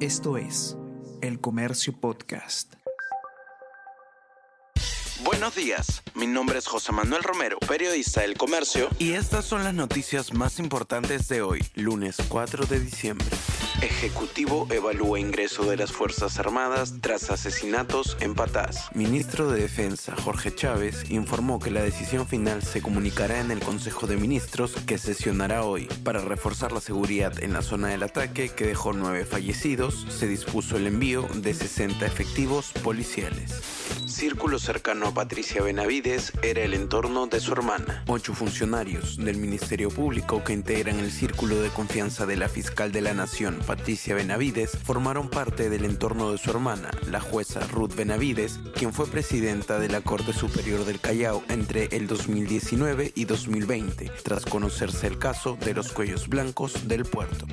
Esto 0.00 0.36
es 0.36 0.76
El 1.22 1.40
Comercio 1.40 1.98
Podcast. 1.98 2.74
Buenos 5.24 5.54
días, 5.54 6.02
mi 6.14 6.26
nombre 6.26 6.58
es 6.58 6.66
José 6.66 6.92
Manuel 6.92 7.22
Romero, 7.22 7.58
periodista 7.60 8.20
del 8.20 8.36
Comercio, 8.36 8.90
y 8.98 9.12
estas 9.12 9.46
son 9.46 9.64
las 9.64 9.72
noticias 9.72 10.34
más 10.34 10.58
importantes 10.58 11.28
de 11.28 11.40
hoy, 11.40 11.64
lunes 11.76 12.16
4 12.28 12.66
de 12.66 12.78
diciembre. 12.78 13.26
Ejecutivo 13.82 14.66
evalúa 14.70 15.20
ingreso 15.20 15.64
de 15.64 15.76
las 15.76 15.92
Fuerzas 15.92 16.38
Armadas 16.38 16.94
tras 17.02 17.30
asesinatos 17.30 18.16
en 18.20 18.34
Patás. 18.34 18.88
Ministro 18.94 19.50
de 19.50 19.60
Defensa 19.60 20.16
Jorge 20.16 20.54
Chávez 20.54 21.10
informó 21.10 21.58
que 21.60 21.70
la 21.70 21.82
decisión 21.82 22.26
final 22.26 22.62
se 22.62 22.80
comunicará 22.80 23.38
en 23.38 23.50
el 23.50 23.60
Consejo 23.60 24.06
de 24.06 24.16
Ministros 24.16 24.74
que 24.86 24.96
sesionará 24.96 25.64
hoy. 25.64 25.88
Para 26.04 26.20
reforzar 26.20 26.72
la 26.72 26.80
seguridad 26.80 27.38
en 27.42 27.52
la 27.52 27.60
zona 27.60 27.88
del 27.88 28.02
ataque, 28.02 28.48
que 28.48 28.66
dejó 28.66 28.94
nueve 28.94 29.26
fallecidos, 29.26 30.06
se 30.08 30.26
dispuso 30.26 30.78
el 30.78 30.86
envío 30.86 31.28
de 31.34 31.52
60 31.52 32.06
efectivos 32.06 32.72
policiales. 32.82 33.75
Círculo 34.16 34.58
cercano 34.58 35.08
a 35.08 35.12
Patricia 35.12 35.60
Benavides 35.60 36.32
era 36.40 36.62
el 36.62 36.72
entorno 36.72 37.26
de 37.26 37.38
su 37.38 37.52
hermana. 37.52 38.02
Ocho 38.06 38.32
funcionarios 38.32 39.18
del 39.18 39.36
Ministerio 39.36 39.90
Público 39.90 40.42
que 40.42 40.54
integran 40.54 41.00
el 41.00 41.12
círculo 41.12 41.60
de 41.60 41.68
confianza 41.68 42.24
de 42.24 42.36
la 42.36 42.48
fiscal 42.48 42.92
de 42.92 43.02
la 43.02 43.12
Nación, 43.12 43.58
Patricia 43.66 44.14
Benavides, 44.14 44.70
formaron 44.70 45.28
parte 45.28 45.68
del 45.68 45.84
entorno 45.84 46.32
de 46.32 46.38
su 46.38 46.48
hermana, 46.48 46.92
la 47.10 47.20
jueza 47.20 47.60
Ruth 47.66 47.94
Benavides, 47.94 48.58
quien 48.74 48.94
fue 48.94 49.06
presidenta 49.06 49.78
de 49.78 49.90
la 49.90 50.00
Corte 50.00 50.32
Superior 50.32 50.86
del 50.86 50.98
Callao 50.98 51.44
entre 51.50 51.94
el 51.94 52.06
2019 52.06 53.12
y 53.14 53.26
2020, 53.26 54.10
tras 54.24 54.46
conocerse 54.46 55.08
el 55.08 55.18
caso 55.18 55.58
de 55.62 55.74
los 55.74 55.92
cuellos 55.92 56.26
blancos 56.26 56.88
del 56.88 57.04
puerto. 57.04 57.46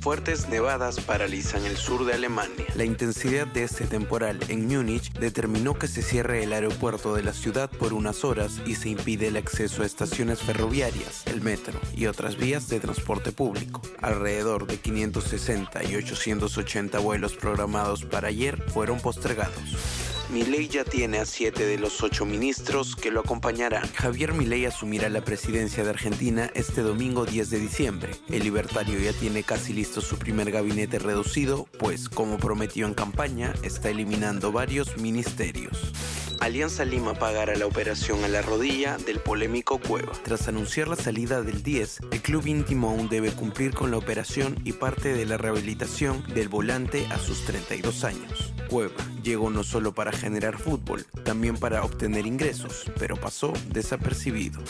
Fuertes 0.00 0.48
nevadas 0.48 0.98
paralizan 0.98 1.66
el 1.66 1.76
sur 1.76 2.06
de 2.06 2.14
Alemania. 2.14 2.64
La 2.74 2.84
intensidad 2.84 3.46
de 3.46 3.64
este 3.64 3.84
temporal 3.84 4.40
en 4.48 4.66
Múnich 4.66 5.12
determinó 5.12 5.78
que 5.78 5.88
se 5.88 6.00
cierre 6.00 6.42
el 6.42 6.54
aeropuerto 6.54 7.14
de 7.14 7.22
la 7.22 7.34
ciudad 7.34 7.70
por 7.70 7.92
unas 7.92 8.24
horas 8.24 8.62
y 8.64 8.76
se 8.76 8.88
impide 8.88 9.28
el 9.28 9.36
acceso 9.36 9.82
a 9.82 9.86
estaciones 9.86 10.40
ferroviarias, 10.40 11.26
el 11.26 11.42
metro 11.42 11.78
y 11.94 12.06
otras 12.06 12.38
vías 12.38 12.68
de 12.70 12.80
transporte 12.80 13.30
público. 13.30 13.82
Alrededor 14.00 14.66
de 14.66 14.78
560 14.78 15.84
y 15.84 15.96
880 15.96 16.98
vuelos 16.98 17.34
programados 17.34 18.06
para 18.06 18.28
ayer 18.28 18.62
fueron 18.70 19.00
postergados. 19.00 20.09
Milei 20.32 20.68
ya 20.68 20.84
tiene 20.84 21.18
a 21.18 21.26
siete 21.26 21.66
de 21.66 21.76
los 21.76 22.02
ocho 22.04 22.24
ministros 22.24 22.94
que 22.94 23.10
lo 23.10 23.20
acompañarán. 23.20 23.90
Javier 23.94 24.32
Milei 24.32 24.64
asumirá 24.64 25.08
la 25.08 25.24
presidencia 25.24 25.82
de 25.82 25.90
Argentina 25.90 26.50
este 26.54 26.82
domingo 26.82 27.26
10 27.26 27.50
de 27.50 27.58
diciembre. 27.58 28.12
El 28.28 28.44
libertario 28.44 29.00
ya 29.00 29.12
tiene 29.12 29.42
casi 29.42 29.72
listo 29.72 30.00
su 30.00 30.18
primer 30.18 30.52
gabinete 30.52 31.00
reducido, 31.00 31.66
pues 31.78 32.08
como 32.08 32.38
prometió 32.38 32.86
en 32.86 32.94
campaña, 32.94 33.54
está 33.62 33.90
eliminando 33.90 34.52
varios 34.52 34.96
ministerios. 34.98 35.92
Alianza 36.40 36.86
Lima 36.86 37.12
pagará 37.12 37.54
la 37.54 37.66
operación 37.66 38.24
a 38.24 38.28
la 38.28 38.40
rodilla 38.40 38.96
del 38.96 39.20
polémico 39.20 39.78
Cueva. 39.78 40.12
Tras 40.24 40.48
anunciar 40.48 40.88
la 40.88 40.96
salida 40.96 41.42
del 41.42 41.62
10, 41.62 42.00
el 42.12 42.22
club 42.22 42.46
íntimo 42.46 42.88
aún 42.88 43.10
debe 43.10 43.30
cumplir 43.30 43.74
con 43.74 43.90
la 43.90 43.98
operación 43.98 44.56
y 44.64 44.72
parte 44.72 45.12
de 45.12 45.26
la 45.26 45.36
rehabilitación 45.36 46.24
del 46.34 46.48
volante 46.48 47.06
a 47.10 47.18
sus 47.18 47.44
32 47.44 48.04
años. 48.04 48.54
Cueva 48.70 48.94
llegó 49.22 49.50
no 49.50 49.62
solo 49.62 49.94
para 49.94 50.12
generar 50.12 50.56
fútbol, 50.56 51.04
también 51.24 51.58
para 51.58 51.84
obtener 51.84 52.26
ingresos, 52.26 52.90
pero 52.98 53.16
pasó 53.16 53.52
desapercibido. 53.68 54.62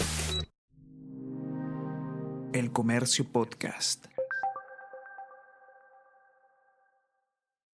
El 2.53 2.73
Comercio 2.73 3.25
Podcast. 3.31 4.07